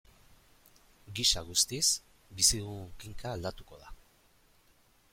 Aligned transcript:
Gisa 1.19 1.43
guztiz, 1.51 1.83
bizi 2.41 2.65
dugun 2.65 2.91
kinka 3.05 3.37
aldatuko 3.37 3.83
da. 3.87 3.97